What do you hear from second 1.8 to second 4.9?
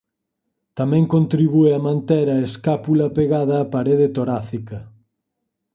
manter a escápula pegada á parede torácica.